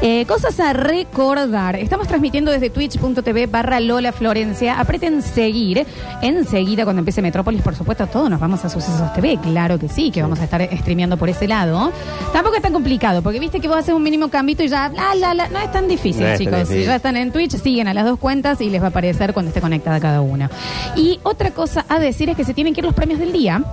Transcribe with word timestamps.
Eh, 0.00 0.26
cosas 0.26 0.60
a 0.60 0.72
recordar. 0.72 1.74
Estamos 1.74 2.06
transmitiendo 2.06 2.52
desde 2.52 2.70
twitch.tv 2.70 3.46
barra 3.48 3.80
Lola 3.80 4.12
Florencia. 4.12 4.78
Apreten 4.78 5.22
seguir. 5.22 5.84
Enseguida, 6.22 6.84
cuando 6.84 7.00
empiece 7.00 7.20
Metrópolis, 7.20 7.62
por 7.62 7.74
supuesto, 7.74 8.06
todos 8.06 8.30
nos 8.30 8.38
vamos 8.38 8.64
a 8.64 8.68
Sucesos 8.68 9.12
TV. 9.12 9.38
Claro 9.42 9.76
que 9.76 9.88
sí, 9.88 10.12
que 10.12 10.22
vamos 10.22 10.38
a 10.38 10.44
estar 10.44 10.62
streameando 10.78 11.16
por 11.16 11.28
ese 11.28 11.48
lado. 11.48 11.90
Tampoco 12.32 12.54
es 12.54 12.62
tan 12.62 12.72
complicado, 12.72 13.22
porque 13.22 13.40
viste 13.40 13.58
que 13.58 13.66
vos 13.66 13.78
haces 13.78 13.92
un 13.92 14.02
mínimo 14.04 14.28
cambito 14.28 14.62
y 14.62 14.68
ya, 14.68 14.88
la, 14.88 15.16
la, 15.16 15.34
la. 15.34 15.48
No 15.48 15.58
es 15.58 15.72
tan 15.72 15.88
difícil, 15.88 16.28
No 16.30 16.36
chicos. 16.36 16.68
Si 16.68 16.84
ya 16.84 16.94
están 16.94 17.16
en 17.16 17.32
Twitch, 17.32 17.56
siguen 17.56 17.88
a 17.88 17.94
las 17.94 18.04
dos 18.04 18.20
cuentas 18.20 18.60
y 18.60 18.70
les 18.70 18.80
va 18.80 18.86
a 18.86 18.90
aparecer 18.90 19.32
cuando 19.32 19.48
esté 19.48 19.60
conectada 19.60 19.98
cada 19.98 20.20
una. 20.20 20.48
Y 20.94 21.18
otra 21.24 21.50
cosa 21.50 21.84
a 21.88 21.98
decir 21.98 22.28
es 22.30 22.36
que 22.36 22.44
se 22.44 22.54
tienen 22.54 22.72
que 22.72 22.82
ir 22.82 22.84
los 22.84 22.94
premios 22.94 23.18
del 23.18 23.32
día, 23.32 23.64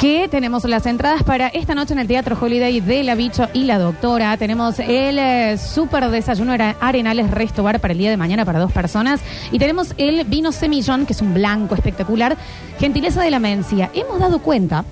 que 0.00 0.26
tenemos 0.28 0.64
las 0.64 0.84
entradas 0.86 1.22
para 1.22 1.46
esta 1.46 1.76
noche 1.76 1.92
en 1.92 2.00
el 2.00 2.08
Teatro 2.08 2.36
Holiday 2.40 2.80
de 2.80 3.04
La 3.04 3.14
Bicho 3.14 3.48
y 3.52 3.64
la 3.64 3.78
Doctora. 3.78 4.36
Tenemos 4.36 4.80
el 4.80 5.18
eh, 5.18 5.58
super 5.60 6.08
desayuno 6.10 6.54
Arenales 6.80 7.30
Resto 7.30 7.62
Bar 7.62 7.80
para 7.80 7.92
el 7.92 7.98
día 7.98 8.10
de 8.10 8.16
mañana 8.16 8.44
para 8.44 8.58
dos 8.58 8.72
personas. 8.72 9.20
Y 9.52 9.58
tenemos 9.58 9.94
el 9.98 10.24
vino 10.24 10.52
Semillón, 10.52 11.06
que 11.06 11.12
es 11.12 11.22
un 11.22 11.34
blanco 11.34 11.74
espectacular. 11.74 12.36
Gentileza 12.78 13.22
de 13.22 13.30
la 13.30 13.38
Mencia. 13.38 13.90
Hemos 13.94 14.18
dado 14.18 14.40
cuenta 14.40 14.84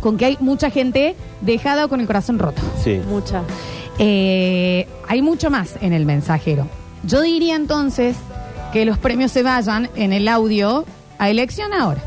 con 0.00 0.16
que 0.16 0.26
hay 0.26 0.36
mucha 0.40 0.70
gente 0.70 1.16
dejada 1.40 1.86
o 1.86 1.88
con 1.88 2.00
el 2.00 2.06
corazón 2.06 2.38
roto. 2.38 2.62
Sí. 2.82 3.00
Mucha. 3.08 3.42
Eh, 3.98 4.86
hay 5.08 5.22
mucho 5.22 5.50
más 5.50 5.74
en 5.80 5.92
el 5.92 6.06
mensajero. 6.06 6.68
Yo 7.04 7.20
diría 7.20 7.56
entonces 7.56 8.16
que 8.72 8.84
los 8.84 8.98
premios 8.98 9.32
se 9.32 9.42
vayan 9.42 9.88
en 9.96 10.12
el 10.12 10.28
audio 10.28 10.84
a 11.18 11.30
elección 11.30 11.72
ahora. 11.72 12.02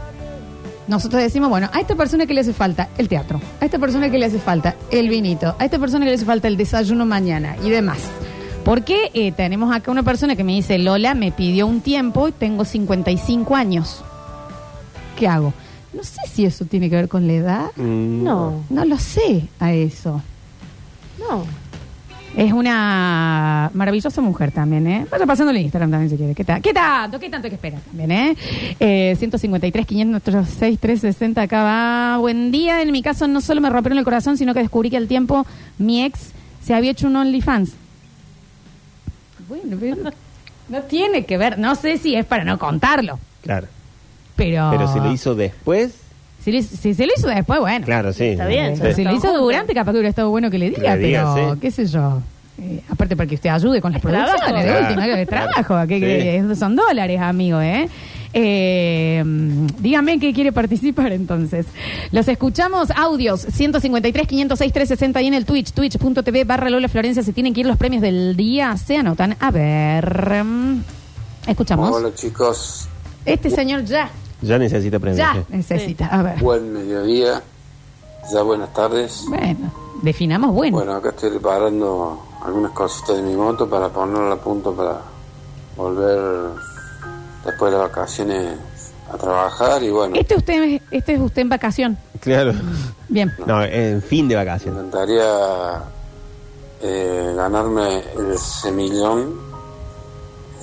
Nosotros 0.91 1.21
decimos, 1.23 1.47
bueno, 1.49 1.69
a 1.71 1.79
esta 1.79 1.95
persona 1.95 2.25
que 2.25 2.33
le 2.33 2.41
hace 2.41 2.51
falta 2.51 2.89
el 2.97 3.07
teatro, 3.07 3.39
a 3.61 3.63
esta 3.65 3.79
persona 3.79 4.11
que 4.11 4.19
le 4.19 4.25
hace 4.25 4.39
falta 4.39 4.75
el 4.91 5.07
vinito, 5.07 5.55
a 5.57 5.63
esta 5.63 5.79
persona 5.79 6.03
que 6.03 6.09
le 6.09 6.15
hace 6.17 6.25
falta 6.25 6.49
el 6.49 6.57
desayuno 6.57 7.05
mañana 7.05 7.55
y 7.63 7.69
demás. 7.69 7.99
Porque 8.65 9.09
eh, 9.13 9.31
tenemos 9.31 9.73
acá 9.73 9.89
una 9.89 10.03
persona 10.03 10.35
que 10.35 10.43
me 10.43 10.51
dice, 10.51 10.77
Lola, 10.79 11.13
me 11.13 11.31
pidió 11.31 11.65
un 11.65 11.79
tiempo 11.79 12.27
y 12.27 12.33
tengo 12.33 12.65
55 12.65 13.55
años. 13.55 14.03
¿Qué 15.17 15.29
hago? 15.29 15.53
No 15.93 16.03
sé 16.03 16.19
si 16.29 16.43
eso 16.43 16.65
tiene 16.65 16.89
que 16.89 16.97
ver 16.97 17.07
con 17.07 17.25
la 17.25 17.33
edad. 17.33 17.65
Mm, 17.77 18.23
No, 18.25 18.61
No 18.69 18.83
lo 18.83 18.97
sé 18.97 19.47
a 19.61 19.71
eso. 19.71 20.21
no. 21.17 21.45
Es 22.35 22.53
una 22.53 23.69
maravillosa 23.73 24.21
mujer 24.21 24.51
también, 24.51 24.87
¿eh? 24.87 25.05
Vaya 25.11 25.25
pasando 25.25 25.51
el 25.51 25.57
Instagram 25.57 25.91
también 25.91 26.09
si 26.09 26.15
quiere. 26.15 26.33
¿Qué, 26.33 26.45
ta- 26.45 26.61
¿Qué 26.61 26.73
tanto? 26.73 27.19
¿Qué 27.19 27.29
tanto 27.29 27.47
hay 27.47 27.49
que 27.49 27.55
esperar 27.55 27.81
también, 27.81 28.09
eh? 28.11 28.35
eh 28.79 29.15
153, 29.19 29.85
506, 29.85 30.79
360, 30.79 31.41
acá 31.41 31.63
va. 31.63 32.17
Buen 32.19 32.51
día. 32.51 32.81
En 32.81 32.91
mi 32.93 33.01
caso 33.01 33.27
no 33.27 33.41
solo 33.41 33.59
me 33.59 33.69
rompieron 33.69 33.97
el 33.99 34.05
corazón, 34.05 34.37
sino 34.37 34.53
que 34.53 34.61
descubrí 34.61 34.89
que 34.89 34.95
al 34.97 35.07
tiempo 35.09 35.45
mi 35.77 36.03
ex 36.05 36.31
se 36.63 36.73
había 36.73 36.91
hecho 36.91 37.07
un 37.07 37.17
OnlyFans. 37.17 37.73
Bueno, 39.49 39.75
pero 39.77 39.97
no 40.69 40.81
tiene 40.83 41.25
que 41.25 41.37
ver. 41.37 41.59
No 41.59 41.75
sé 41.75 41.97
si 41.97 42.15
es 42.15 42.25
para 42.25 42.45
no 42.45 42.57
contarlo, 42.57 43.19
Claro. 43.43 43.67
pero... 44.37 44.69
Pero 44.71 44.93
si 44.93 44.99
lo 44.99 45.11
hizo 45.11 45.35
después, 45.35 45.95
Si, 46.43 46.51
le- 46.51 46.63
si 46.63 46.93
se 46.93 47.05
lo 47.05 47.11
hizo 47.15 47.27
después, 47.27 47.59
bueno. 47.59 47.85
claro, 47.85 48.11
sí. 48.13 48.23
Está 48.25 48.47
bien, 48.47 48.75
Sí. 48.77 48.93
Si 48.95 49.03
lo 49.03 49.15
hizo 49.15 49.37
durante, 49.37 49.73
capaz 49.73 49.91
que 49.91 49.97
hubiera 49.97 50.09
estado 50.09 50.29
bueno 50.31 50.49
que 50.49 50.57
le 50.57 50.69
diga, 50.71 50.95
le 50.95 51.07
diga, 51.07 51.33
pero 51.35 51.53
sí. 51.53 51.59
qué 51.61 51.71
sé 51.71 51.85
yo. 51.85 52.21
Eh, 52.59 52.81
aparte 52.89 53.15
para 53.15 53.27
que 53.27 53.35
usted 53.35 53.49
ayude 53.49 53.81
con 53.81 53.91
las 53.91 54.03
Es 54.03 54.09
trabajo. 54.09 54.27
producciones, 54.37 54.63
de 54.65 54.69
Claro, 54.71 54.87
última, 54.87 55.19
es 55.21 55.27
trabajo, 55.27 55.87
que, 55.87 55.99
que- 55.99 56.21
Sí. 56.21 56.27
esos 56.27 56.59
son 56.59 56.75
dólares, 56.75 57.19
amigo, 57.21 57.59
¿eh? 57.61 57.87
Eh, 58.33 59.23
dígame 59.79 60.19
que 60.19 60.33
quiere 60.33 60.51
participar 60.51 61.11
entonces. 61.11 61.65
Los 62.11 62.27
escuchamos, 62.27 62.89
audios 62.91 63.41
153, 63.41 64.27
506, 64.27 64.71
360 64.73 65.21
y 65.21 65.27
en 65.27 65.33
el 65.33 65.45
Twitch, 65.45 65.71
twitch.tv 65.71 66.43
barra 66.45 66.69
Lola 66.69 66.87
Florencia, 66.87 67.23
se 67.23 67.33
tienen 67.33 67.53
que 67.53 67.59
ir 67.61 67.65
los 67.65 67.77
premios 67.77 68.01
del 68.01 68.35
día, 68.35 68.75
se 68.77 68.97
anotan. 68.97 69.35
A 69.39 69.51
ver, 69.51 70.43
mm, 70.43 70.81
escuchamos. 71.47 71.91
Hola 71.91 72.13
chicos, 72.15 72.87
Este 73.25 73.49
señor 73.49 73.83
ya, 73.85 74.09
Ya 74.41 74.57
necesita 74.57 74.99
premio. 74.99 75.17
ya 75.17 75.33
sí. 75.33 75.45
necesita. 75.49 76.07
A 76.07 76.21
ver, 76.23 76.39
buen 76.39 76.73
mediodía, 76.73 77.41
ya 78.33 78.41
buenas 78.41 78.73
tardes. 78.73 79.23
bueno, 79.27 79.71
definamos 80.01 80.51
bueno. 80.53 80.77
Bueno, 80.77 80.93
acá 80.95 81.09
estoy 81.09 81.29
reparando 81.31 82.19
algunas 82.43 82.71
cositas 82.71 83.17
de 83.17 83.21
mi 83.21 83.35
moto 83.35 83.69
para 83.69 83.89
ponerla 83.89 84.33
a 84.35 84.37
punto 84.37 84.73
para 84.73 84.99
volver 85.77 86.49
después 87.45 87.71
de 87.71 87.77
las 87.77 87.89
vacaciones 87.89 88.57
a 89.13 89.17
trabajar 89.17 89.83
y 89.83 89.89
bueno, 89.89 90.15
Este 90.15 90.35
usted, 90.35 90.81
este 90.89 91.13
es 91.13 91.19
usted 91.19 91.41
en 91.43 91.49
vacación. 91.49 91.97
Claro. 92.19 92.53
Bien. 93.09 93.31
No, 93.45 93.63
en 93.63 94.01
fin 94.01 94.27
de 94.27 94.35
me 94.35 94.45
vacaciones. 94.45 94.79
encantaría 94.79 95.81
eh, 96.81 97.33
ganarme 97.35 98.01
el 98.17 98.37
semillón. 98.39 99.33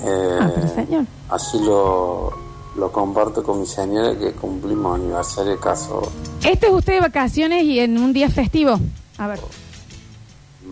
eh, 0.03 0.39
Ah, 0.41 0.51
pero 0.55 0.67
señor. 0.67 1.05
así 1.29 1.59
lo, 1.63 2.33
lo 2.79 2.91
comparto 2.91 3.43
con 3.43 3.59
mi 3.59 3.65
señora 3.65 4.17
que 4.17 4.31
cumplimos 4.31 4.95
aniversario 4.99 5.51
de 5.51 5.59
caso 5.59 6.01
Este 6.43 6.67
es 6.67 6.73
usted 6.73 6.93
de 6.93 6.99
vacaciones 7.01 7.63
y 7.63 7.79
en 7.79 7.97
un 7.97 8.13
día 8.13 8.29
festivo. 8.29 8.79
A 9.17 9.27
ver. 9.27 9.39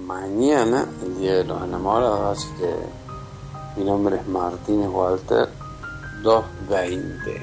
mañana, 0.06 0.86
el 1.06 1.20
Día 1.20 1.36
de 1.36 1.44
los 1.44 1.62
Enamorados, 1.64 2.38
así 2.38 2.48
que 2.60 3.80
mi 3.80 3.86
nombre 3.86 4.16
es 4.18 4.28
Martínez 4.28 4.90
Walter 4.90 5.50
220. 6.24 7.42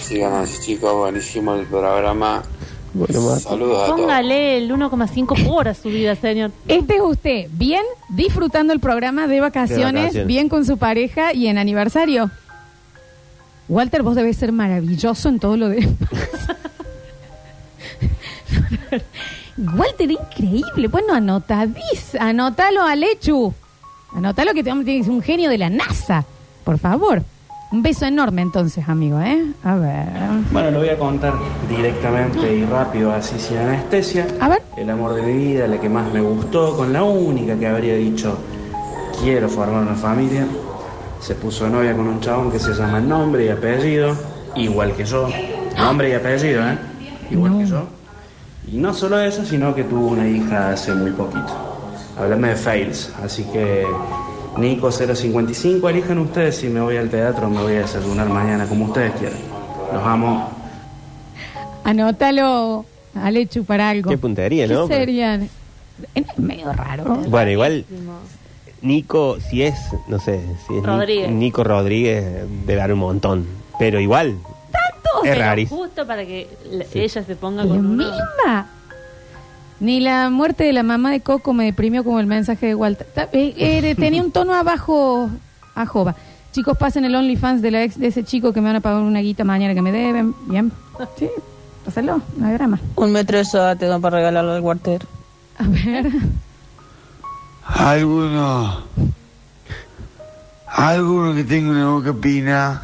Sigan 0.00 0.34
así 0.34 0.60
chicos, 0.62 0.92
buenísimo 0.94 1.54
el 1.54 1.66
programa. 1.66 2.42
Bueno. 2.92 3.36
Saludos 3.36 3.82
a 3.82 3.86
todos. 3.86 4.00
Póngale 4.00 4.58
el 4.58 4.70
1,5 4.72 5.46
por 5.46 5.68
a 5.68 5.74
su 5.74 5.88
vida, 5.90 6.16
señor. 6.16 6.50
Este 6.66 6.96
es 6.96 7.02
usted 7.02 7.46
bien 7.52 7.84
disfrutando 8.08 8.72
el 8.72 8.80
programa 8.80 9.28
de 9.28 9.40
vacaciones, 9.40 9.92
De 9.92 10.00
vacaciones. 10.00 10.26
bien 10.26 10.48
con 10.48 10.64
su 10.64 10.76
pareja 10.76 11.32
y 11.32 11.46
en 11.46 11.58
aniversario. 11.58 12.30
Walter, 13.70 14.02
vos 14.02 14.16
debes 14.16 14.36
ser 14.36 14.50
maravilloso 14.50 15.28
en 15.28 15.38
todo 15.38 15.56
lo 15.56 15.68
demás. 15.68 15.94
Walter, 19.56 20.10
increíble. 20.10 20.88
Bueno, 20.88 21.14
anotadís, 21.14 22.16
anótalo 22.18 22.82
a 22.82 22.96
Lechu. 22.96 23.54
Anótalo 24.12 24.54
que 24.54 24.64
te 24.64 24.72
tiene 24.72 24.84
que 24.84 25.04
ser 25.04 25.12
un 25.12 25.22
genio 25.22 25.48
de 25.48 25.58
la 25.58 25.70
NASA. 25.70 26.24
Por 26.64 26.78
favor. 26.78 27.22
Un 27.70 27.82
beso 27.82 28.06
enorme 28.06 28.42
entonces, 28.42 28.88
amigo, 28.88 29.20
¿eh? 29.20 29.40
A 29.62 29.76
ver. 29.76 30.08
Bueno, 30.50 30.72
lo 30.72 30.80
voy 30.80 30.88
a 30.88 30.98
contar 30.98 31.34
directamente 31.68 32.52
y 32.52 32.64
rápido, 32.64 33.12
así 33.12 33.38
sin 33.38 33.58
anestesia. 33.58 34.26
A 34.40 34.48
ver. 34.48 34.62
El 34.76 34.90
amor 34.90 35.14
de 35.14 35.22
mi 35.22 35.32
vida, 35.32 35.68
la 35.68 35.80
que 35.80 35.88
más 35.88 36.12
me 36.12 36.20
gustó, 36.20 36.76
con 36.76 36.92
la 36.92 37.04
única 37.04 37.56
que 37.56 37.68
habría 37.68 37.94
dicho, 37.94 38.36
quiero 39.22 39.48
formar 39.48 39.82
una 39.82 39.94
familia. 39.94 40.44
Se 41.20 41.34
puso 41.34 41.64
de 41.64 41.70
novia 41.70 41.94
con 41.94 42.06
un 42.08 42.20
chabón 42.20 42.50
que 42.50 42.58
se 42.58 42.72
llama 42.72 43.00
nombre 43.00 43.44
y 43.46 43.48
apellido, 43.48 44.16
igual 44.56 44.92
que 44.94 45.04
yo. 45.04 45.28
Nombre 45.76 46.10
y 46.10 46.12
apellido, 46.14 46.66
¿eh? 46.68 46.78
Igual 47.30 47.58
que 47.58 47.66
yo. 47.66 47.84
Y 48.72 48.76
no 48.78 48.94
solo 48.94 49.20
eso, 49.20 49.44
sino 49.44 49.74
que 49.74 49.84
tuvo 49.84 50.08
una 50.08 50.26
hija 50.26 50.70
hace 50.70 50.94
muy 50.94 51.10
poquito. 51.10 51.48
Háblame 52.18 52.48
de 52.48 52.56
fails, 52.56 53.12
así 53.22 53.44
que 53.44 53.84
Nico 54.56 54.90
055, 54.90 55.88
elijan 55.88 56.18
ustedes 56.18 56.56
si 56.56 56.68
me 56.68 56.80
voy 56.80 56.96
al 56.96 57.08
teatro 57.08 57.46
o 57.46 57.50
me 57.50 57.62
voy 57.62 57.74
a 57.74 57.80
desayunar 57.80 58.28
mañana, 58.28 58.66
como 58.66 58.86
ustedes 58.86 59.12
quieran. 59.12 59.38
Los 59.92 60.02
amo. 60.04 60.50
Anótalo 61.84 62.84
a 63.14 63.30
Lechu 63.30 63.64
para 63.64 63.90
algo. 63.90 64.10
Qué 64.10 64.18
puntería, 64.18 64.66
¿Qué 64.66 64.74
¿no? 64.74 64.86
serían? 64.86 65.48
Es 66.14 66.38
medio 66.38 66.72
raro. 66.72 67.16
Bueno, 67.28 67.50
igual 67.50 67.84
Nico, 68.82 69.38
si 69.40 69.62
es, 69.62 69.74
no 70.08 70.18
sé, 70.18 70.40
si 70.66 70.76
es 70.76 70.82
Rodríguez. 70.82 71.30
Nico 71.30 71.62
Rodríguez, 71.64 72.24
debe 72.66 72.76
dar 72.80 72.92
un 72.92 72.98
montón. 73.00 73.46
Pero 73.78 74.00
igual, 74.00 74.30
es 74.30 74.36
Pero 75.22 75.40
rarísimo. 75.40 75.80
Justo 75.80 76.06
para 76.06 76.24
que 76.24 76.48
la- 76.70 76.84
Sí. 76.84 77.00
ella 77.00 77.22
se 77.24 77.36
ponga 77.36 77.64
La 77.64 77.68
con 77.74 77.78
uno. 77.86 78.04
misma. 78.04 78.66
Ni 79.80 80.00
la 80.00 80.28
muerte 80.30 80.64
de 80.64 80.72
la 80.72 80.82
mamá 80.82 81.10
de 81.10 81.20
Coco 81.20 81.52
me 81.52 81.64
deprimió 81.64 82.04
como 82.04 82.20
el 82.20 82.26
mensaje 82.26 82.66
de 82.66 82.74
Walter. 82.74 83.06
Ta- 83.14 83.28
eh, 83.32 83.54
eh, 83.56 83.94
tenía 83.94 84.22
un 84.22 84.30
tono 84.30 84.54
abajo 84.54 85.30
a 85.74 85.86
Jova. 85.86 86.14
Chicos, 86.52 86.76
pasen 86.76 87.04
el 87.04 87.14
OnlyFans 87.14 87.62
de 87.62 87.70
la 87.70 87.82
ex 87.84 87.98
de 87.98 88.08
ese 88.08 88.24
chico 88.24 88.52
que 88.52 88.60
me 88.60 88.66
van 88.68 88.76
a 88.76 88.80
pagar 88.80 89.00
una 89.02 89.20
guita 89.20 89.44
mañana 89.44 89.72
que 89.74 89.82
me 89.82 89.92
deben. 89.92 90.34
Bien. 90.46 90.70
Sí, 91.16 91.28
pásalo, 91.84 92.20
no 92.36 92.46
hay 92.46 92.54
drama. 92.54 92.78
Un 92.96 93.12
metro 93.12 93.38
de 93.38 93.44
soda 93.44 93.76
te 93.76 93.86
doy 93.86 94.00
para 94.00 94.16
regalarlo 94.18 94.52
al 94.52 94.60
cuartero. 94.62 95.06
A 95.58 95.64
ver. 95.64 96.10
Alguno. 97.80 98.82
Alguno 100.66 101.34
que 101.34 101.44
tenga 101.44 101.70
una 101.70 101.88
boca 101.90 102.12
pina. 102.12 102.82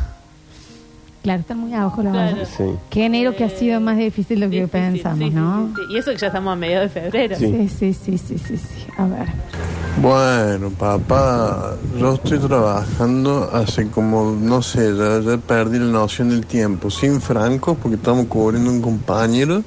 Claro, 1.22 1.40
están 1.40 1.58
muy 1.58 1.75
abajo 1.75 2.02
la 2.02 2.12
Claro. 2.12 2.46
Sí. 2.46 2.64
Qué 2.88 3.06
enero 3.06 3.34
que 3.37 3.44
ha 3.44 3.50
sido 3.50 3.81
más 3.81 3.98
difícil 3.98 4.40
de 4.40 4.46
lo 4.46 4.50
que 4.50 4.60
Difícil, 4.62 4.81
pensamos, 4.81 5.19
sí, 5.19 5.25
sí, 5.28 5.31
¿no? 5.34 5.66
sí, 5.69 5.75
sí. 5.75 5.94
Y 5.94 5.98
eso 5.98 6.10
que 6.12 6.16
ya 6.16 6.26
estamos 6.28 6.52
a 6.52 6.56
mediados 6.56 6.94
de 6.94 7.00
febrero. 7.00 7.37
Sí. 7.37 7.46
Sí, 7.46 7.69
sí, 7.69 7.94
sí, 7.94 8.19
sí, 8.19 8.38
sí, 8.38 8.56
sí. 8.56 8.87
A 8.96 9.06
ver. 9.06 9.26
Bueno, 10.00 10.70
papá, 10.70 11.75
yo 11.98 12.14
estoy 12.14 12.38
trabajando 12.38 13.50
hace 13.52 13.88
como, 13.88 14.31
no 14.31 14.62
sé, 14.62 14.96
ya, 14.96 15.20
ya 15.20 15.37
perdí 15.37 15.78
la 15.78 15.87
noción 15.87 16.31
del 16.31 16.46
tiempo, 16.46 16.90
sin 16.90 17.20
francos, 17.20 17.76
porque 17.82 17.96
estamos 17.96 18.26
cubriendo 18.26 18.70
un 18.70 18.81
compañero 18.81 19.62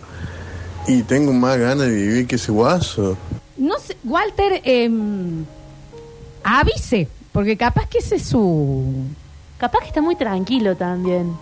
y 0.88 1.04
tengo 1.04 1.34
más 1.34 1.58
ganas 1.58 1.88
de 1.88 1.92
vivir 1.92 2.28
que 2.28 2.36
ese 2.36 2.52
guaso. 2.52 3.18
Walter, 4.10 4.62
eh, 4.66 4.90
avise, 6.44 7.08
porque 7.32 7.56
capaz 7.56 7.88
que 7.88 8.00
ese 8.00 8.16
es 8.16 8.24
su... 8.24 9.06
Capaz 9.60 9.82
que 9.82 9.88
está 9.88 10.02
muy 10.02 10.16
tranquilo 10.16 10.76
también. 10.76 11.38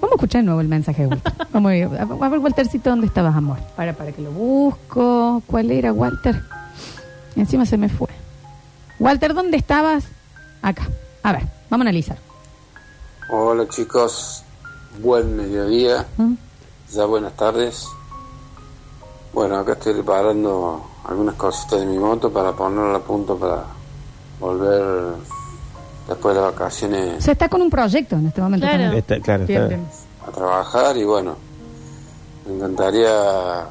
Vamos 0.00 0.12
a 0.12 0.16
escuchar 0.16 0.42
de 0.42 0.46
nuevo 0.46 0.60
el 0.60 0.68
mensaje 0.68 1.02
de 1.02 1.08
Walter. 1.08 1.32
Vamos 1.52 1.70
a, 1.70 1.72
ver, 1.72 2.00
a 2.00 2.28
ver, 2.28 2.38
Waltercito, 2.38 2.90
¿dónde 2.90 3.06
estabas, 3.06 3.34
amor? 3.34 3.58
Para, 3.76 3.94
para 3.94 4.12
que 4.12 4.20
lo 4.20 4.30
busco. 4.30 5.42
¿Cuál 5.46 5.70
era, 5.70 5.92
Walter? 5.92 6.42
Encima 7.36 7.64
se 7.64 7.78
me 7.78 7.88
fue. 7.88 8.08
Walter, 8.98 9.32
¿dónde 9.32 9.56
estabas? 9.56 10.04
Acá. 10.60 10.86
A 11.22 11.32
ver, 11.32 11.42
vamos 11.70 11.86
a 11.86 11.88
analizar. 11.88 12.18
Hola 13.30 13.68
chicos, 13.68 14.42
buen 15.00 15.36
mediodía, 15.36 16.04
¿Mm? 16.16 16.34
ya 16.92 17.04
buenas 17.04 17.36
tardes. 17.36 17.86
Bueno, 19.32 19.56
acá 19.56 19.72
estoy 19.72 19.92
reparando 19.92 20.89
algunas 21.04 21.34
cositas 21.34 21.80
de 21.80 21.86
mi 21.86 21.98
moto 21.98 22.30
para 22.30 22.52
ponerla 22.52 22.98
a 22.98 23.00
punto 23.00 23.36
para 23.36 23.64
volver 24.38 25.14
después 26.08 26.34
de 26.34 26.40
las 26.40 26.52
vacaciones 26.52 27.24
Se 27.24 27.32
está 27.32 27.48
con 27.48 27.62
un 27.62 27.70
proyecto 27.70 28.16
en 28.16 28.26
este 28.26 28.40
momento. 28.40 28.66
Claro. 28.66 28.82
también. 28.82 28.98
Está- 28.98 29.20
claro, 29.20 29.46
Bien, 29.46 29.62
está- 29.62 29.74
bien. 29.76 29.88
a 30.26 30.30
trabajar 30.30 30.96
y 30.96 31.04
bueno, 31.04 31.36
me 32.46 32.54
encantaría 32.56 33.66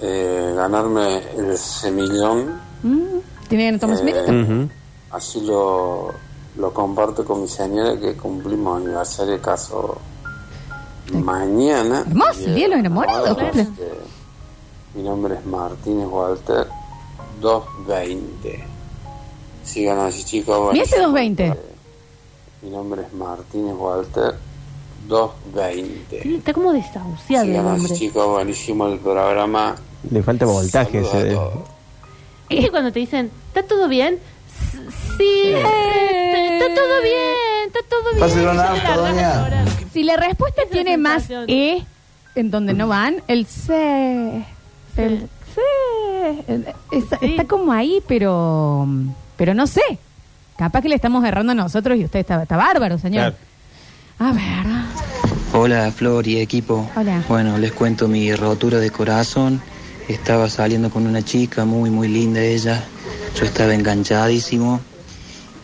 eh, 0.00 0.52
ganarme 0.56 1.18
el 1.36 1.56
semillón, 1.58 2.62
Mm, 2.82 3.18
¿Tiene 3.48 3.72
que 3.72 3.78
tomar 3.78 3.98
Eh, 4.06 4.68
así 5.12 5.40
lo, 5.40 6.12
lo 6.56 6.74
comparto 6.74 7.24
con 7.24 7.40
mi 7.42 7.48
señora 7.48 7.98
que 7.98 8.14
cumplimos 8.14 8.82
aniversario 8.82 9.32
de 9.34 9.40
caso 9.40 9.96
mañana. 11.12 12.00
Hermoso, 12.06 12.40
día 12.40 12.64
de 12.64 12.68
los 12.68 12.76
eh, 12.76 12.80
enamorados, 12.80 13.38
este, 13.40 13.68
mi 14.94 15.02
nombre 15.02 15.34
es 15.34 15.44
Martínez 15.46 16.06
Walter, 16.08 16.66
220. 17.40 18.64
Sigan 19.64 19.98
así 19.98 20.24
chicos. 20.24 20.72
Mira 20.72 20.84
ese 20.84 21.00
buenísimo. 21.06 21.08
220. 21.08 21.46
Eh, 21.46 21.54
Mi 22.62 22.70
nombre 22.70 23.02
es 23.02 23.12
Martínez 23.12 23.74
Walter, 23.76 24.34
220. 25.08 26.36
Está 26.36 26.52
como 26.52 26.72
desahuciado 26.72 27.44
el 27.44 27.50
Sigan 27.50 27.66
así 27.68 27.94
chicos, 27.94 28.26
buenísimo 28.28 28.86
el 28.88 28.98
programa. 28.98 29.74
Le 30.10 30.22
falta 30.22 30.44
voltaje 30.46 31.02
Saludos 31.02 31.14
ese. 31.14 31.34
todos. 31.34 31.52
¿Viste 32.50 32.70
cuando 32.70 32.92
te 32.92 32.98
dicen, 33.00 33.30
¿está 33.48 33.62
todo 33.66 33.88
bien? 33.88 34.18
Sí, 35.16 35.42
este, 35.46 36.58
está 36.58 36.74
todo 36.74 37.02
bien, 37.02 37.66
está 37.66 37.78
todo 37.88 39.04
bien. 39.14 39.64
Si 39.92 40.02
la 40.02 40.16
respuesta 40.16 40.62
tiene 40.70 40.96
más. 40.98 41.28
E 41.48 41.84
en 42.36 42.50
donde 42.50 42.74
no 42.74 42.88
van, 42.88 43.22
el 43.28 43.46
C. 43.46 44.44
El 44.96 45.28
Sí. 45.54 46.54
está 47.20 47.44
como 47.44 47.72
ahí, 47.72 48.02
pero. 48.08 48.86
Pero 49.36 49.54
no 49.54 49.66
sé. 49.66 49.82
Capaz 50.56 50.82
que 50.82 50.88
le 50.88 50.94
estamos 50.94 51.24
errando 51.24 51.52
a 51.52 51.54
nosotros 51.54 51.98
y 51.98 52.04
usted 52.04 52.20
está, 52.20 52.42
está 52.42 52.56
bárbaro, 52.56 52.98
señor. 52.98 53.34
A 54.18 54.32
ver. 54.32 54.64
Hola 55.52 55.90
Flor 55.92 56.26
y 56.26 56.38
equipo. 56.40 56.88
Hola. 56.96 57.22
Bueno, 57.28 57.58
les 57.58 57.72
cuento 57.72 58.08
mi 58.08 58.34
rotura 58.34 58.78
de 58.78 58.90
corazón. 58.90 59.60
Estaba 60.08 60.48
saliendo 60.50 60.90
con 60.90 61.06
una 61.06 61.22
chica 61.22 61.64
muy 61.64 61.90
muy 61.90 62.08
linda 62.08 62.40
ella. 62.40 62.82
Yo 63.38 63.44
estaba 63.44 63.74
enganchadísimo. 63.74 64.80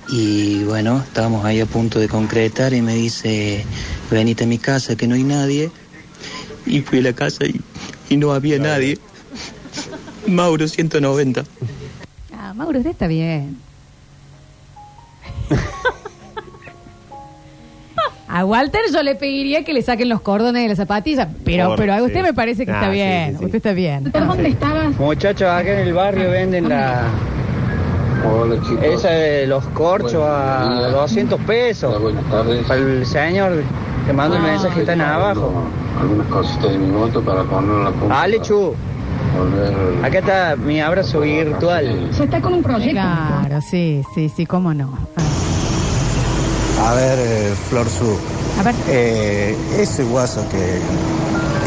Y 0.09 0.65
bueno, 0.65 0.99
estábamos 0.99 1.45
ahí 1.45 1.61
a 1.61 1.67
punto 1.67 2.01
de 2.01 2.09
concretar 2.09 2.73
y 2.75 2.83
me 2.83 2.95
dice, 2.95 3.65
venite 4.11 4.43
a 4.45 4.47
mi 4.49 4.59
casa 4.59 4.97
que 4.97 5.07
no 5.07 5.15
hay 5.15 5.23
nadie. 5.23 5.71
Y 6.67 6.81
fui 6.81 6.99
a 6.99 7.03
la 7.03 7.13
casa 7.13 7.45
y, 7.47 7.61
y 8.09 8.17
no 8.17 8.33
había 8.33 8.59
nadie. 8.59 8.99
Mauro 10.31 10.67
190. 10.69 11.45
Ah, 12.37 12.53
Mauro, 12.55 12.79
usted 12.79 12.91
está 12.93 13.07
bien. 13.07 13.57
A 18.33 18.45
Walter 18.45 18.81
yo 18.93 19.03
le 19.03 19.17
pediría 19.17 19.65
que 19.65 19.73
le 19.73 19.83
saquen 19.83 20.09
los 20.09 20.21
cordones 20.21 20.63
de 20.63 20.69
las 20.69 20.77
zapatillas, 20.77 21.27
pero, 21.45 21.69
Por- 21.71 21.77
pero 21.79 21.95
a 21.95 22.03
usted 22.03 22.19
sí. 22.19 22.23
me 22.23 22.33
parece 22.33 22.65
que 22.65 22.71
Ah, 22.71 22.75
está 22.77 22.87
sí, 22.87 22.93
bien. 22.93 23.33
sí, 23.33 23.37
sí. 23.41 23.45
Usted 23.47 23.57
está 23.57 23.73
bien. 23.73 24.13
¿Dónde 24.13 24.49
estabas? 24.49 24.97
Muchachos, 24.97 25.49
acá 25.49 25.73
en 25.73 25.89
el 25.89 25.93
barrio 25.93 26.31
venden 26.31 26.69
la 26.69 27.03
Hola 28.25 28.55
chicos. 28.63 28.85
esa 28.85 29.11
de 29.11 29.49
los 29.49 29.65
corchos 29.71 30.23
a 30.25 30.61
Buenos 30.65 30.79
días. 30.79 30.93
200 30.93 31.39
Hola, 31.39 31.47
pesos. 31.49 32.01
buenas 32.03 32.25
tardes. 32.31 32.65
Para 32.69 32.81
el 32.81 33.05
señor 33.05 33.65
que 34.07 34.13
manda 34.13 34.37
el 34.37 34.45
Ah. 34.45 34.47
mensaje 34.47 34.81
están 34.81 35.01
abajo. 35.01 35.65
Algunas 36.01 36.27
cositas 36.29 36.71
de 36.71 36.79
mi 36.79 36.87
moto 36.87 37.21
para 37.23 37.43
ponerla 37.43 37.89
a 37.89 37.93
punto. 37.93 38.15
Ale, 38.15 38.41
Chu. 38.43 38.75
Acá 40.03 40.19
está 40.19 40.57
mi 40.57 40.81
abrazo 40.81 41.21
virtual. 41.21 42.09
Se 42.13 42.25
está 42.25 42.41
con 42.41 42.55
un 42.55 42.63
proyecto. 42.63 42.93
Claro, 42.93 43.61
sí, 43.61 44.03
sí, 44.15 44.29
sí, 44.29 44.47
cómo 44.47 44.73
no. 44.75 44.91
A 46.87 46.95
ver, 46.95 47.19
eh, 47.19 47.55
Flor 47.69 47.89
Su, 47.89 48.19
A 48.59 48.63
ver. 48.63 48.75
eh, 48.89 49.57
ese 49.79 50.03
guaso 50.05 50.47
que, 50.51 50.81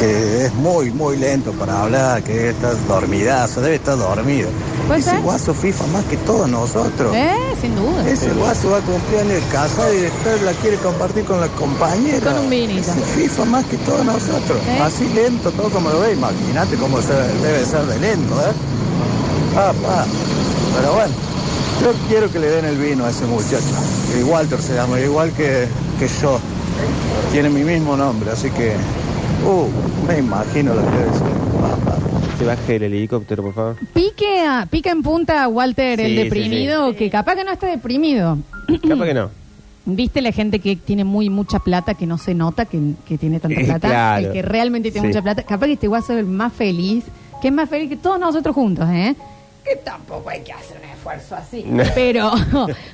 que 0.03 0.45
es 0.45 0.53
muy, 0.55 0.91
muy 0.91 1.15
lento 1.17 1.51
para 1.53 1.83
hablar, 1.83 2.23
que 2.23 2.49
está 2.49 2.73
dormidazo, 2.89 3.61
debe 3.61 3.75
estar 3.75 3.97
dormido. 3.97 4.49
¿Puede 4.87 4.99
ese 4.99 5.11
ser? 5.11 5.21
guaso 5.21 5.53
FIFA 5.53 5.87
más 5.87 6.03
que 6.05 6.17
todos 6.17 6.49
nosotros. 6.49 7.15
Eh, 7.15 7.55
sin 7.61 7.73
duda. 7.75 8.09
Ese 8.09 8.29
guaso 8.33 8.71
va 8.71 8.77
a 8.79 8.81
cumplir 8.81 9.19
años 9.21 9.33
de 9.35 9.47
casa 9.51 9.93
y 9.93 9.97
después 10.01 10.41
la 10.41 10.51
quiere 10.53 10.75
compartir 10.77 11.23
con 11.23 11.39
la 11.39 11.47
compañera. 11.47 12.19
Con 12.33 12.39
un 12.43 12.49
vinito. 12.49 12.81
Ese 12.81 12.99
FIFA 13.01 13.45
más 13.45 13.65
que 13.65 13.77
todos 13.77 14.03
nosotros. 14.05 14.57
¿Eh? 14.67 14.79
Así 14.81 15.07
lento, 15.13 15.51
todo 15.51 15.69
como 15.69 15.89
lo 15.89 16.01
ve. 16.01 16.13
Imagínate 16.13 16.75
cómo 16.75 17.01
se- 17.01 17.13
debe 17.41 17.65
ser 17.65 17.85
de 17.85 17.99
lento, 17.99 18.33
¿eh? 18.41 18.51
Ah, 19.55 19.71
pa. 19.81 20.05
Pero 20.75 20.93
bueno, 20.95 21.13
yo 21.81 21.91
quiero 22.09 22.29
que 22.29 22.39
le 22.39 22.49
den 22.49 22.65
el 22.65 22.77
vino 22.77 23.05
a 23.05 23.09
ese 23.09 23.25
muchacho. 23.25 23.63
Y 24.19 24.23
Walter 24.23 24.61
se 24.61 24.73
llama, 24.75 24.99
igual 24.99 25.31
que, 25.31 25.67
que 25.97 26.07
yo. 26.21 26.39
Tiene 27.31 27.49
mi 27.49 27.63
mismo 27.63 27.95
nombre, 27.95 28.31
así 28.31 28.49
que... 28.49 28.73
Uh, 29.45 29.67
me 30.07 30.19
imagino 30.19 30.73
lo 30.73 30.81
que 30.81 30.91
debe 30.97 31.11
ser. 31.13 32.37
Se 32.37 32.45
baje 32.45 32.75
el 32.77 32.83
helicóptero, 32.83 33.43
por 33.43 33.53
favor. 33.53 33.75
Pique, 33.93 34.39
a- 34.45 34.65
pica 34.69 34.91
en 34.91 35.03
punta 35.03 35.43
a 35.43 35.47
Walter, 35.47 35.99
el 35.99 36.07
Sí, 36.11 36.15
deprimido, 36.15 36.91
sí. 36.91 36.95
que 36.97 37.09
capaz 37.09 37.35
que 37.35 37.43
no 37.43 37.51
está 37.51 37.67
deprimido. 37.67 38.37
Capaz 38.87 39.05
que 39.05 39.13
no. 39.13 39.29
¿Viste 39.85 40.21
la 40.21 40.31
gente 40.31 40.59
que 40.59 40.77
tiene 40.77 41.03
muy 41.03 41.29
mucha 41.29 41.59
plata 41.59 41.93
que 41.93 42.05
no 42.05 42.17
se 42.17 42.33
nota 42.33 42.63
que, 42.65 42.79
que 43.05 43.17
tiene 43.17 43.39
tanta 43.41 43.59
Eh, 43.59 43.65
plata? 43.65 43.87
claro. 43.89 44.27
El 44.27 44.33
que 44.33 44.41
realmente 44.41 44.91
tiene 44.91 45.07
Sí. 45.07 45.11
mucha 45.13 45.21
plata. 45.21 45.43
Capaz 45.43 45.65
que 45.67 45.73
este 45.73 45.87
guaso 45.87 46.13
es 46.13 46.19
el 46.19 46.25
más 46.25 46.53
feliz, 46.53 47.03
que 47.41 47.49
es 47.49 47.53
más 47.53 47.69
feliz 47.69 47.89
que 47.89 47.97
todos 47.97 48.17
nosotros 48.19 48.55
juntos, 48.55 48.87
¿eh? 48.89 49.13
Que 49.65 49.75
tampoco 49.77 50.29
hay 50.29 50.41
que 50.41 50.53
hacer 50.53 50.77
esfuerzo 51.03 51.35
así. 51.35 51.65
Pero, 51.95 52.31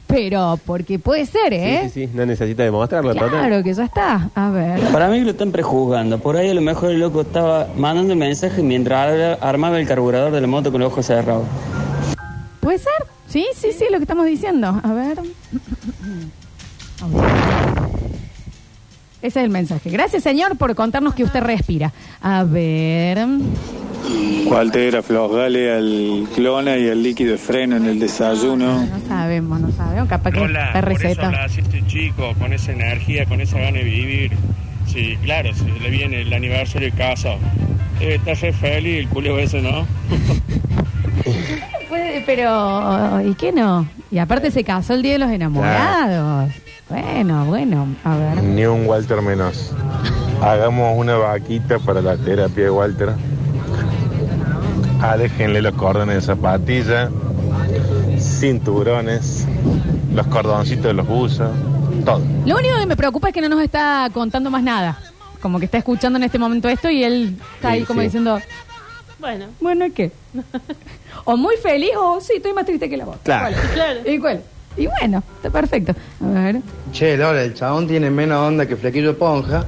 pero, 0.08 0.60
porque 0.66 0.98
puede 1.00 1.26
ser, 1.26 1.54
¿eh? 1.54 1.82
Sí, 1.84 1.90
sí, 1.90 2.08
sí. 2.08 2.12
No 2.14 2.26
necesita 2.26 2.64
demostrarlo, 2.64 3.14
total. 3.14 3.30
Claro 3.30 3.64
que 3.64 3.74
ya 3.74 3.84
está. 3.86 4.30
A 4.34 4.50
ver. 4.50 4.80
Para 4.92 5.08
mí 5.10 5.20
lo 5.22 5.32
están 5.32 5.52
prejuzgando. 5.52 6.18
Por 6.20 6.36
ahí 6.38 6.50
a 6.50 6.54
lo 6.54 6.62
mejor 6.62 6.90
el 6.92 7.00
loco 7.00 7.22
estaba 7.22 7.68
mandando 7.78 8.14
el 8.14 8.20
mensaje 8.20 8.64
mientras 8.64 9.14
ar- 9.14 9.38
armaba 9.42 9.80
el 9.80 9.88
carburador 9.88 10.32
de 10.32 10.42
la 10.42 10.48
moto 10.48 10.72
con 10.72 10.82
los 10.82 10.92
ojos 10.92 11.06
cerrados. 11.06 11.46
¿Puede 12.60 12.80
ser? 12.80 12.92
Sí, 13.28 13.46
sí, 13.56 13.72
sí, 13.72 13.86
lo 13.92 13.98
que 13.98 14.04
estamos 14.04 14.26
diciendo. 14.26 14.82
A 14.84 14.94
ver. 14.94 15.20
Ese 19.22 19.40
es 19.40 19.44
el 19.46 19.50
mensaje. 19.50 19.90
Gracias, 19.90 20.24
señor, 20.24 20.58
por 20.58 20.74
contarnos 20.76 21.14
que 21.14 21.24
usted 21.24 21.42
respira. 21.42 21.92
A 22.22 22.44
ver. 22.44 23.20
Walter, 24.46 24.98
aflojale 24.98 25.72
al 25.72 26.28
clona 26.36 26.78
y 26.78 26.90
al 26.90 27.04
líquido 27.04 27.34
de 27.34 27.38
freno 27.38 27.78
en 27.78 27.86
el 27.86 28.00
desayuno. 28.00 28.86
No 28.86 29.00
sabemos, 29.08 29.60
no 29.60 29.72
sabemos. 29.72 30.10
Capaz 30.10 30.32
que 30.32 30.40
por 30.40 30.52
eso 30.52 30.82
receta. 30.82 31.28
habla 31.28 31.44
así 31.44 31.62
este 31.62 31.86
chico, 31.86 32.34
con 32.40 32.54
esa 32.54 32.72
energía, 32.72 33.26
con 33.26 33.42
esa 33.42 33.60
gana 33.60 33.78
de 33.78 33.84
vivir. 33.84 34.32
Sí, 34.88 35.18
claro, 35.24 35.54
si 35.54 35.66
le 35.66 35.90
viene 35.90 36.22
el 36.22 36.34
aniversario 36.34 36.90
de 36.90 36.98
casa. 36.98 37.36
Debe 38.00 38.16
estar 38.16 38.38
re 38.38 38.54
feliz 38.54 39.00
el 39.00 39.08
culio 39.10 39.38
ese, 39.38 39.62
¿no? 39.62 39.86
Pero, 42.26 43.22
¿y 43.22 43.34
qué 43.36 43.52
no? 43.52 43.88
Y 44.12 44.18
aparte 44.18 44.52
se 44.52 44.64
casó 44.64 44.94
el 44.94 45.02
día 45.02 45.14
de 45.14 45.20
los 45.20 45.32
enamorados. 45.32 46.52
Bueno, 46.90 47.46
bueno, 47.46 47.88
a 48.04 48.18
ver. 48.18 48.44
Ni 48.44 48.66
un 48.66 48.88
Walter 48.88 49.22
menos. 49.22 49.74
Hagamos 50.42 50.98
una 50.98 51.18
vaquita 51.18 51.78
para 51.80 52.02
la 52.02 52.18
terapia 52.18 52.64
de 52.64 52.70
Walter. 52.70 53.10
Aléjenle 55.02 55.62
los 55.62 55.74
cordones 55.76 56.16
de 56.16 56.22
zapatilla, 56.22 57.10
cinturones, 58.20 59.48
los 60.14 60.28
cordoncitos 60.28 60.86
de 60.86 60.94
los 60.94 61.08
buzos, 61.08 61.50
todo. 62.06 62.22
Lo 62.46 62.58
único 62.58 62.78
que 62.78 62.86
me 62.86 62.98
preocupa 62.98 63.30
es 63.30 63.34
que 63.34 63.42
no 63.42 63.50
nos 63.50 63.62
está 63.62 64.10
contando 64.14 64.50
más 64.50 64.62
nada. 64.64 65.00
Como 65.42 65.58
que 65.58 65.66
está 65.66 65.78
escuchando 65.78 66.18
en 66.18 66.24
este 66.24 66.38
momento 66.38 66.68
esto 66.68 66.90
y 66.90 67.04
él 67.04 67.38
está 67.56 67.70
ahí 67.70 67.82
Sí, 67.82 67.86
como 67.86 68.02
sí. 68.02 68.08
diciendo, 68.08 68.40
Bueno, 69.20 69.46
bueno, 69.62 69.86
¿y 69.86 69.92
qué? 69.92 70.12
o 71.24 71.38
muy 71.38 71.56
feliz 71.58 71.92
o 71.98 72.20
sí, 72.20 72.34
estoy 72.38 72.52
más 72.54 72.66
triste 72.66 72.90
que 72.90 72.98
la 72.98 73.06
voz. 73.06 73.18
Claro. 73.24 73.56
claro. 73.74 74.00
¿Y 74.06 74.20
cuál? 74.20 74.42
Y 74.76 74.88
bueno, 74.88 75.24
está 75.38 75.50
perfecto. 75.50 75.94
A 76.24 76.28
ver. 76.42 76.58
Che, 76.92 77.16
Lola, 77.16 77.42
el 77.44 77.54
chabón 77.54 77.88
tiene 77.88 78.10
menos 78.10 78.38
onda 78.46 78.66
que 78.66 78.76
Flequillo 78.76 79.18
Ponja, 79.18 79.64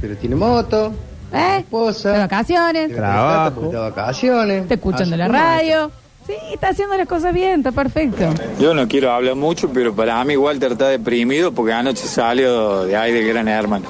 pero 0.00 0.16
tiene 0.16 0.34
moto, 0.34 0.92
¿Eh? 1.32 1.58
esposa, 1.60 2.12
De 2.12 2.18
vacaciones, 2.18 2.90
está 2.90 3.50
de 3.50 3.76
vacaciones. 3.78 4.62
está 4.62 4.74
escuchando 4.74 5.16
la 5.16 5.28
radio. 5.28 5.90
Sí, 6.26 6.34
está 6.52 6.68
haciendo 6.68 6.96
las 6.96 7.08
cosas 7.08 7.34
bien, 7.34 7.58
está 7.60 7.72
perfecto. 7.72 8.28
Yo 8.60 8.74
no 8.74 8.86
quiero 8.86 9.10
hablar 9.10 9.34
mucho, 9.34 9.70
pero 9.72 9.92
para 9.94 10.22
mí 10.24 10.36
Walter 10.36 10.72
está 10.72 10.88
deprimido 10.88 11.52
porque 11.52 11.72
anoche 11.72 12.06
salió 12.06 12.84
de 12.84 12.96
ahí 12.96 13.12
de 13.12 13.24
Gran 13.26 13.48
Hermano. 13.48 13.86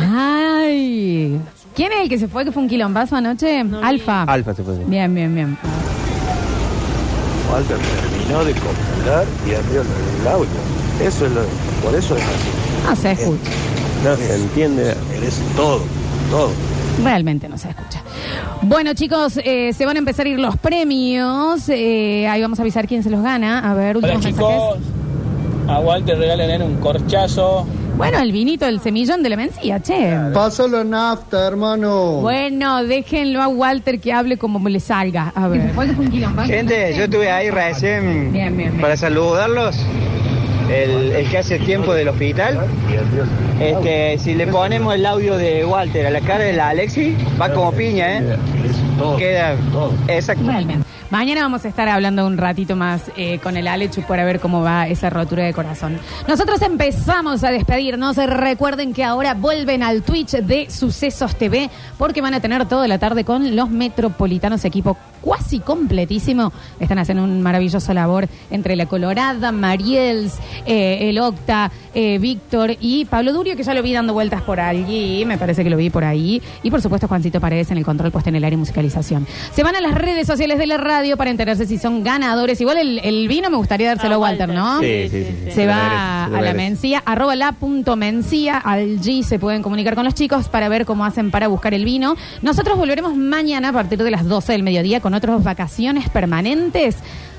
Ay. 0.00 1.40
¿Quién 1.74 1.92
es 1.92 2.00
el 2.00 2.08
que 2.08 2.18
se 2.18 2.28
fue, 2.28 2.44
que 2.44 2.52
fue 2.52 2.62
un 2.62 2.68
quilombazo 2.68 3.16
anoche? 3.16 3.64
Alfa. 3.82 4.22
Alfa 4.24 4.54
se 4.54 4.62
fue. 4.62 4.76
Bien, 4.86 5.12
bien, 5.14 5.34
bien. 5.34 5.58
Walter 7.52 7.76
terminó 7.78 8.44
de 8.44 8.52
copular 8.52 9.24
y 9.48 9.54
abrió 9.54 9.80
el 9.82 10.28
audio. 10.28 10.48
Eso 11.02 11.26
es 11.26 11.32
lo, 11.32 11.42
por 11.82 11.94
eso 11.94 12.16
es 12.16 12.22
así. 12.22 12.88
No 12.88 12.96
se 12.96 13.12
escucha. 13.12 13.50
No 14.04 14.16
se 14.16 14.34
entiende. 14.34 14.94
Merece 15.10 15.42
todo, 15.56 15.80
todo. 16.28 16.50
Realmente 17.02 17.48
no 17.48 17.56
se 17.58 17.68
escucha. 17.70 18.02
Bueno, 18.62 18.92
chicos, 18.94 19.38
eh, 19.44 19.72
se 19.72 19.86
van 19.86 19.96
a 19.96 19.98
empezar 20.00 20.26
a 20.26 20.28
ir 20.30 20.38
los 20.38 20.56
premios. 20.56 21.68
Eh, 21.68 22.26
ahí 22.28 22.42
vamos 22.42 22.58
a 22.58 22.62
avisar 22.62 22.86
quién 22.88 23.02
se 23.02 23.10
los 23.10 23.22
gana. 23.22 23.70
A 23.70 23.74
ver, 23.74 23.96
Hola 23.96 24.14
últimos 24.14 24.24
chicos, 24.26 24.50
mensajes. 24.78 25.68
a 25.68 25.78
Walter 25.80 26.18
regalen 26.18 26.62
un 26.62 26.76
corchazo. 26.76 27.66
Bueno, 27.96 28.18
el 28.20 28.30
vinito 28.30 28.64
del 28.64 28.80
semillón 28.80 29.24
de 29.24 29.28
la 29.28 29.36
mencía, 29.36 29.80
che. 29.80 30.16
Pásalo 30.32 30.82
en 30.82 30.90
nafta, 30.90 31.48
hermano. 31.48 32.20
Bueno, 32.20 32.84
déjenlo 32.84 33.42
a 33.42 33.48
Walter 33.48 33.98
que 34.00 34.12
hable 34.12 34.36
como 34.38 34.68
le 34.68 34.78
salga. 34.78 35.32
A 35.34 35.48
ver. 35.48 35.72
Gente, 36.46 36.94
yo 36.96 37.04
estuve 37.04 37.28
ahí 37.30 37.50
recién 37.50 38.32
Bien, 38.32 38.56
bien, 38.56 38.70
bien. 38.70 38.80
para 38.80 38.96
saludarlos. 38.96 39.76
El, 40.68 41.12
el 41.12 41.30
que 41.30 41.38
hace 41.38 41.58
tiempo 41.58 41.94
del 41.94 42.08
hospital. 42.08 42.66
Este, 43.60 44.18
si 44.18 44.34
le 44.34 44.46
ponemos 44.46 44.94
el 44.94 45.06
audio 45.06 45.36
de 45.36 45.64
Walter 45.64 46.06
a 46.06 46.10
la 46.10 46.20
cara 46.20 46.44
de 46.44 46.52
la 46.52 46.70
Alexi, 46.70 47.16
va 47.40 47.52
como 47.52 47.72
piña, 47.72 48.18
¿eh? 48.18 48.36
Queda 49.18 49.56
exacto. 50.08 50.44
Mañana 51.10 51.40
vamos 51.40 51.64
a 51.64 51.68
estar 51.68 51.88
hablando 51.88 52.26
un 52.26 52.36
ratito 52.36 52.76
más 52.76 53.10
eh, 53.16 53.38
con 53.38 53.56
el 53.56 53.66
Alechu 53.66 54.02
para 54.02 54.26
ver 54.26 54.40
cómo 54.40 54.60
va 54.60 54.88
esa 54.88 55.08
rotura 55.08 55.44
de 55.44 55.54
corazón. 55.54 55.98
Nosotros 56.26 56.60
empezamos 56.60 57.44
a 57.44 57.50
despedirnos. 57.50 58.18
Recuerden 58.18 58.92
que 58.92 59.04
ahora 59.04 59.32
vuelven 59.32 59.82
al 59.82 60.02
Twitch 60.02 60.32
de 60.32 60.68
Sucesos 60.70 61.34
TV 61.36 61.70
porque 61.96 62.20
van 62.20 62.34
a 62.34 62.40
tener 62.40 62.66
toda 62.66 62.86
la 62.86 62.98
tarde 62.98 63.24
con 63.24 63.56
los 63.56 63.70
metropolitanos, 63.70 64.66
equipo 64.66 64.98
cuasi 65.28 65.58
completísimo. 65.58 66.54
Están 66.80 66.98
haciendo 66.98 67.22
un 67.22 67.42
maravilloso 67.42 67.92
labor 67.92 68.26
entre 68.50 68.76
la 68.76 68.86
Colorada, 68.86 69.52
Mariels, 69.52 70.38
eh, 70.64 71.10
el 71.10 71.18
Octa, 71.18 71.70
eh, 71.94 72.18
Víctor 72.18 72.76
y 72.80 73.04
Pablo 73.04 73.34
Durio, 73.34 73.54
que 73.54 73.62
ya 73.62 73.74
lo 73.74 73.82
vi 73.82 73.92
dando 73.92 74.14
vueltas 74.14 74.40
por 74.40 74.58
allí, 74.58 75.26
me 75.26 75.36
parece 75.36 75.62
que 75.64 75.68
lo 75.68 75.76
vi 75.76 75.90
por 75.90 76.02
ahí. 76.02 76.40
Y 76.62 76.70
por 76.70 76.80
supuesto 76.80 77.08
Juancito 77.08 77.42
Paredes 77.42 77.70
en 77.70 77.76
el 77.76 77.84
control 77.84 78.10
puesto 78.10 78.30
en 78.30 78.36
el 78.36 78.44
área 78.44 78.54
y 78.54 78.56
musicalización. 78.56 79.26
Se 79.52 79.62
van 79.62 79.76
a 79.76 79.82
las 79.82 79.94
redes 79.94 80.26
sociales 80.26 80.56
de 80.56 80.66
la 80.66 80.78
radio 80.78 81.18
para 81.18 81.30
enterarse 81.30 81.66
si 81.66 81.76
son 81.76 82.02
ganadores. 82.02 82.58
Igual 82.62 82.78
el, 82.78 82.98
el 83.00 83.28
vino 83.28 83.50
me 83.50 83.58
gustaría 83.58 83.88
dárselo 83.88 84.14
a 84.14 84.18
Walter, 84.18 84.48
¿no? 84.48 84.80
Sí, 84.80 85.08
sí, 85.10 85.24
sí, 85.24 85.36
sí. 85.44 85.50
Se 85.50 85.66
va 85.66 86.24
a 86.24 86.40
la 86.40 86.54
mencía, 86.54 87.02
arroba 87.04 87.36
la 87.36 87.52
punto 87.52 87.96
mencía, 87.96 88.56
al 88.56 89.00
G 89.00 89.22
se 89.22 89.38
pueden 89.38 89.62
comunicar 89.62 89.94
con 89.94 90.06
los 90.06 90.14
chicos 90.14 90.48
para 90.48 90.70
ver 90.70 90.86
cómo 90.86 91.04
hacen 91.04 91.30
para 91.30 91.48
buscar 91.48 91.74
el 91.74 91.84
vino. 91.84 92.16
Nosotros 92.40 92.78
volveremos 92.78 93.14
mañana 93.14 93.68
a 93.68 93.72
partir 93.74 94.02
de 94.02 94.10
las 94.10 94.26
12 94.26 94.52
del 94.52 94.62
mediodía 94.62 95.00
con 95.00 95.17
otras 95.18 95.42
vacaciones 95.44 96.08
permanentes. 96.08 96.96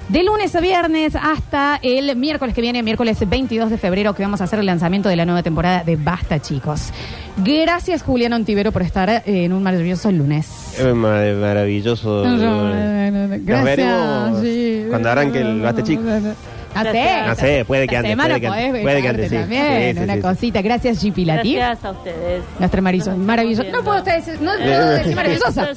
De 0.09 0.24
lunes 0.24 0.55
a 0.55 0.59
viernes 0.59 1.15
hasta 1.15 1.79
el 1.83 2.15
miércoles 2.15 2.55
que 2.55 2.62
viene, 2.62 2.81
miércoles 2.81 3.17
22 3.29 3.69
de 3.69 3.77
febrero, 3.77 4.15
que 4.15 4.24
vamos 4.24 4.41
a 4.41 4.45
hacer 4.45 4.57
el 4.57 4.65
lanzamiento 4.65 5.07
de 5.07 5.15
la 5.15 5.24
nueva 5.25 5.43
temporada 5.43 5.83
de 5.83 5.98
Basta, 5.98 6.39
chicos. 6.39 6.89
Gracias, 7.38 8.01
Julián 8.01 8.33
Ontivero, 8.33 8.71
por 8.71 8.81
estar 8.81 9.07
eh, 9.09 9.21
en 9.25 9.53
un 9.53 9.62
maravilloso 9.62 10.12
lunes. 10.12 10.79
Es 10.79 10.95
mar- 10.95 11.31
maravilloso. 11.36 12.25
Nos 12.25 13.43
Gracias. 13.45 13.63
veremos 13.63 14.41
sí. 14.41 14.86
cuando 14.89 15.09
arranque 15.12 15.41
el 15.41 15.62
Basta 15.62 15.83
Chico. 15.83 16.01
No 16.01 16.83
sé. 16.83 17.05
No 17.27 17.36
sé, 17.36 17.65
puede 17.65 17.88
que 17.88 17.98
antes, 17.98 18.15
puede 18.15 18.41
que 18.41 18.48
podés 18.48 18.65
antes, 18.67 18.81
puede 18.83 19.01
que 19.03 19.07
antes, 19.09 19.29
sí. 19.29 19.36
también, 19.36 19.93
Sí, 19.93 19.98
sí, 19.98 20.03
una 20.03 20.21
cosita. 20.21 20.62
Gracias, 20.63 21.03
G. 21.03 21.13
Pilati. 21.13 21.55
Gracias 21.55 21.86
a 21.86 21.91
ustedes. 21.91 22.43
Nuestra 22.57 22.81
maravillosa. 22.81 23.63
No 23.71 23.83
puedo 23.83 23.98
ustedes, 24.00 24.41
no 24.41 24.51
puedo 24.57 24.89
decir. 24.89 25.15
Maravillosa. 25.15 25.67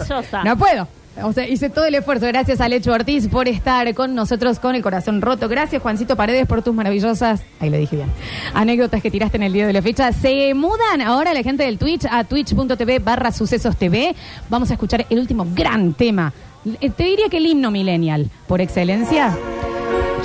No 0.45 0.57
puedo. 0.57 0.89
O 1.23 1.33
sea, 1.33 1.47
hice 1.47 1.69
todo 1.69 1.85
el 1.85 1.95
esfuerzo. 1.95 2.27
Gracias 2.27 2.61
a 2.61 2.69
Lecho 2.69 2.93
Ortiz 2.93 3.29
por 3.29 3.47
estar 3.47 3.93
con 3.95 4.15
nosotros 4.15 4.59
con 4.59 4.75
el 4.75 4.83
corazón 4.83 5.21
roto. 5.21 5.49
Gracias, 5.49 5.83
Juancito 5.83 6.17
Paredes, 6.17 6.47
por 6.47 6.63
tus 6.63 6.75
maravillosas, 6.75 7.43
ahí 7.61 7.69
lo 7.69 7.77
dije 7.77 7.97
bien, 7.97 8.09
anécdotas 8.55 9.03
que 9.03 9.11
tiraste 9.11 9.37
en 9.37 9.43
el 9.43 9.53
día 9.53 9.67
de 9.67 9.73
la 9.75 9.83
fecha. 9.83 10.11
Se 10.13 10.55
mudan 10.55 11.03
ahora 11.03 11.35
la 11.35 11.43
gente 11.43 11.65
del 11.65 11.77
Twitch 11.79 12.07
a 12.11 12.25
twitch.tv 12.25 12.99
barra 13.01 13.31
sucesos 13.31 13.77
TV. 13.77 14.15
Vamos 14.49 14.71
a 14.71 14.75
escuchar 14.75 15.05
el 15.11 15.19
último 15.19 15.47
gran 15.55 15.93
tema. 15.93 16.33
Eh, 16.81 16.91
Te 16.91 17.05
diría 17.05 17.29
que 17.29 17.37
el 17.39 17.47
himno 17.47 17.71
millennial, 17.71 18.31
por 18.47 18.61
excelencia. 18.61 19.37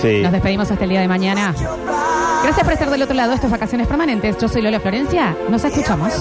Sí. 0.02 0.22
Nos 0.22 0.32
despedimos 0.32 0.70
hasta 0.72 0.84
el 0.84 0.92
día 0.92 1.02
de 1.02 1.08
mañana. 1.08 1.54
Gracias 2.44 2.64
por 2.64 2.74
estar 2.74 2.90
del 2.90 3.02
otro 3.02 3.16
lado. 3.16 3.34
Estas 3.34 3.52
vacaciones 3.52 3.88
permanentes. 3.88 4.38
Yo 4.38 4.48
soy 4.48 4.62
Lola 4.62 4.80
Florencia. 4.80 5.36
Nos 5.50 5.64
escuchamos. 5.66 6.14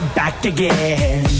We're 0.00 0.14
back 0.14 0.44
again. 0.44 1.35